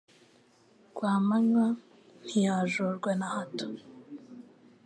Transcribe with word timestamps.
Rwamanywa 0.93 1.65
ntiyajorwa 2.25 3.11
na 3.19 3.27
hato 3.33 3.67